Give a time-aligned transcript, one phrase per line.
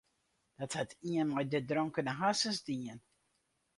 [0.59, 2.99] Dat hat ien mei de dronkene harsens dien.